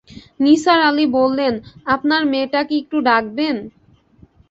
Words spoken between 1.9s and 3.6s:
আপনার মেয়েটাকে একটু ডাকবেন?